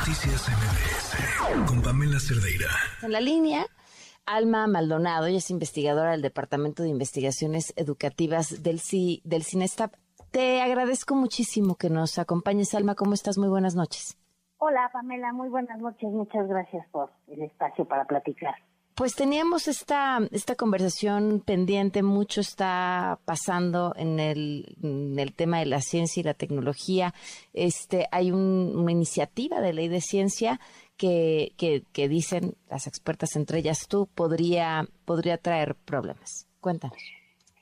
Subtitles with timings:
[0.00, 2.68] Noticias MBS con Pamela Cerdeira.
[3.02, 3.66] En la línea,
[4.24, 9.92] Alma Maldonado, ella es investigadora del Departamento de Investigaciones Educativas del, C, del CINESTAP.
[10.30, 12.94] Te agradezco muchísimo que nos acompañes, Alma.
[12.94, 13.36] ¿Cómo estás?
[13.36, 14.16] Muy buenas noches.
[14.56, 15.34] Hola, Pamela.
[15.34, 16.08] Muy buenas noches.
[16.10, 18.54] Muchas gracias por el espacio para platicar.
[19.00, 25.80] Pues teníamos esta, esta conversación pendiente, mucho está pasando en el, el tema de la
[25.80, 27.14] ciencia y la tecnología.
[27.54, 30.60] Este, hay una iniciativa de ley de ciencia
[30.98, 36.46] que, que, que, dicen las expertas, entre ellas tú, podría, podría traer problemas.
[36.60, 36.98] Cuéntanos.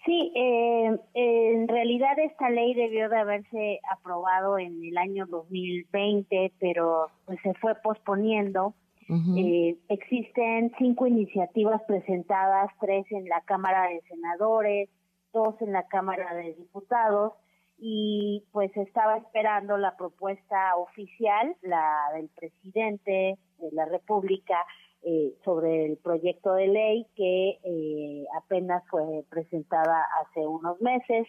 [0.05, 7.07] Sí, eh, en realidad esta ley debió de haberse aprobado en el año 2020, pero
[7.27, 8.74] pues se fue posponiendo
[9.08, 14.90] eh, existen cinco iniciativas presentadas, tres en la Cámara de Senadores,
[15.32, 17.32] dos en la Cámara de Diputados
[17.78, 24.58] y pues estaba esperando la propuesta oficial, la del presidente de la República
[25.02, 31.26] eh, sobre el proyecto de ley que eh, apenas fue presentada hace unos meses.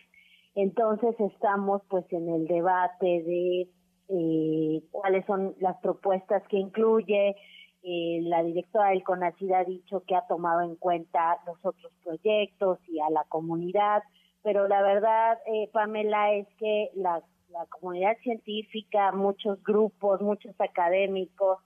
[0.55, 3.69] Entonces estamos pues en el debate de
[4.09, 7.35] eh, cuáles son las propuestas que incluye,
[7.81, 12.79] eh, la directora del CONACID ha dicho que ha tomado en cuenta los otros proyectos
[12.87, 14.03] y a la comunidad,
[14.43, 17.21] pero la verdad, eh, Pamela, es que la,
[17.69, 21.57] comunidad científica, muchos grupos, muchos académicos,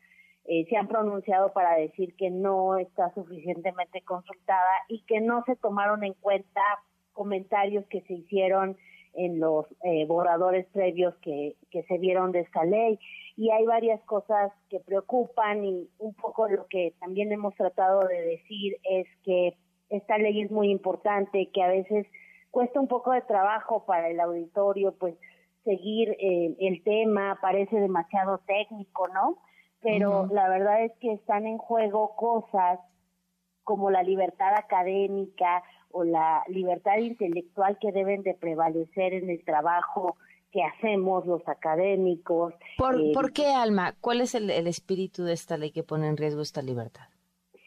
[0.46, 5.56] eh, se han pronunciado para decir que no está suficientemente consultada y que no se
[5.56, 6.62] tomaron en cuenta
[7.12, 8.78] comentarios que se hicieron
[9.14, 13.00] en los eh, borradores previos que, que se vieron de esta ley.
[13.36, 18.22] Y hay varias cosas que preocupan y un poco lo que también hemos tratado de
[18.22, 19.56] decir es que
[19.90, 22.08] esta ley es muy importante, que a veces
[22.52, 25.16] cuesta un poco de trabajo para el auditorio, pues
[25.64, 29.38] seguir eh, el tema, parece demasiado técnico, ¿no?
[29.82, 32.80] Pero la verdad es que están en juego cosas
[33.64, 40.18] como la libertad académica o la libertad intelectual que deben de prevalecer en el trabajo
[40.52, 42.54] que hacemos los académicos.
[42.78, 43.94] ¿Por, eh, qué, Alma?
[44.02, 47.06] ¿Cuál es el, espíritu de esta ley que pone en riesgo esta libertad?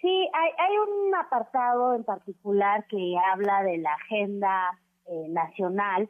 [0.00, 6.08] Sí, hay, hay un apartado en particular que habla de la agenda eh, nacional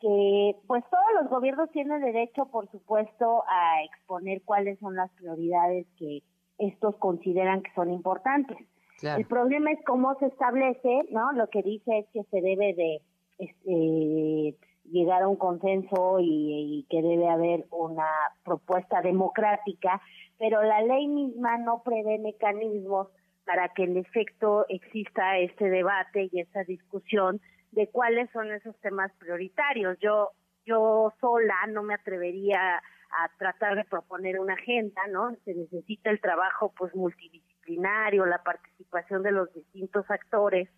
[0.00, 5.86] que pues todos los gobiernos tienen derecho, por supuesto, a exponer cuáles son las prioridades
[5.98, 6.22] que
[6.58, 8.58] estos consideran que son importantes.
[9.02, 11.32] El problema es cómo se establece, ¿no?
[11.32, 13.00] Lo que dice es que se debe de
[13.38, 14.58] este,
[14.90, 18.08] llegar a un consenso y, que debe haber una
[18.44, 20.00] propuesta democrática,
[20.38, 23.08] pero la ley misma no prevé mecanismos
[23.44, 29.12] para que en efecto exista este debate y esta discusión de cuáles son esos temas
[29.18, 29.98] prioritarios.
[30.00, 30.30] Yo
[30.66, 35.34] yo sola no me atrevería a tratar de proponer una agenda, ¿no?
[35.46, 40.68] Se necesita el trabajo pues multidisciplinario la participación de los distintos actores.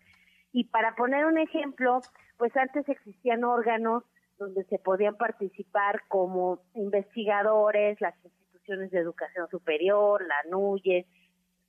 [0.51, 2.01] Y para poner un ejemplo,
[2.37, 4.03] pues antes existían órganos
[4.37, 11.05] donde se podían participar como investigadores, las instituciones de educación superior, la NUYES,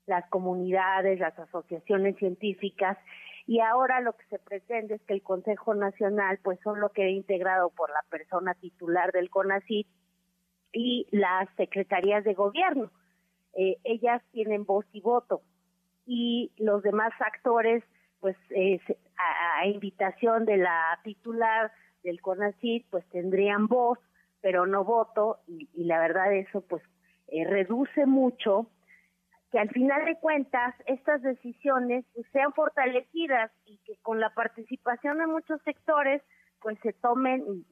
[0.07, 2.99] las comunidades, las asociaciones científicas,
[3.47, 7.71] y ahora lo que se pretende es que el Consejo Nacional pues solo quede integrado
[7.71, 9.87] por la persona titular del CONACYT
[10.73, 12.91] y las secretarías de gobierno.
[13.63, 15.43] Eh, ellas tienen voz y voto.
[16.05, 17.85] Y los demás actores,
[18.19, 18.37] pues
[19.61, 21.71] a, invitación de la titular
[22.03, 24.01] del CONACYT, pues tendrían voz,
[24.41, 25.39] pero no voto.
[25.47, 26.83] Y, la verdad eso pues
[27.29, 28.67] eh, reduce mucho
[29.53, 35.19] que al final de cuentas estas decisiones pues, sean fortalecidas y que con la participación
[35.19, 36.21] de muchos sectores
[36.61, 37.65] pues se tomen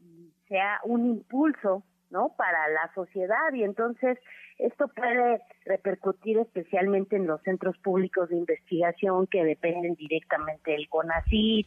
[0.47, 2.35] sea un impulso ¿no?
[2.37, 4.19] Para la sociedad y entonces
[4.59, 11.67] esto puede repercutir especialmente en los centros públicos de investigación que dependen directamente del CONACYT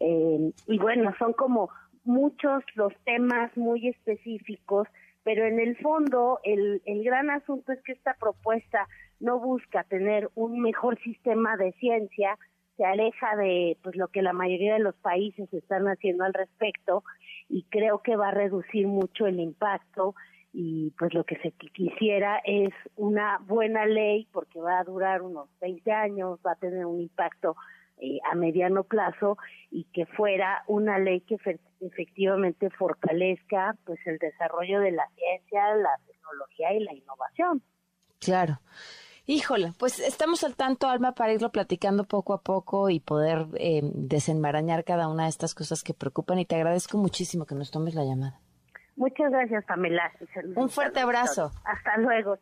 [0.00, 1.70] eh, y bueno, son como
[2.04, 4.88] muchos los temas muy específicos,
[5.22, 8.88] pero en el fondo el, el gran asunto es que esta propuesta
[9.20, 12.36] no busca tener un mejor sistema de ciencia,
[12.82, 17.04] se aleja de pues lo que la mayoría de los países están haciendo al respecto
[17.48, 20.16] y creo que va a reducir mucho el impacto
[20.52, 25.48] y pues lo que se quisiera es una buena ley porque va a durar unos
[25.60, 27.54] 20 años, va a tener un impacto
[27.98, 29.38] eh, a mediano plazo
[29.70, 31.36] y que fuera una ley que
[31.80, 37.62] efectivamente fortalezca pues el desarrollo de la ciencia, la tecnología y la innovación.
[38.18, 38.58] Claro.
[39.32, 43.80] Híjole, pues estamos al tanto, Alma, para irlo platicando poco a poco y poder eh,
[43.82, 47.94] desenmarañar cada una de estas cosas que preocupan y te agradezco muchísimo que nos tomes
[47.94, 48.38] la llamada.
[48.94, 50.12] Muchas gracias, Pamela.
[50.54, 51.50] Un fuerte abrazo.
[51.64, 52.36] Hasta luego.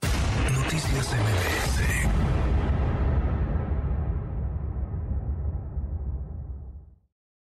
[0.52, 1.79] Noticias MBS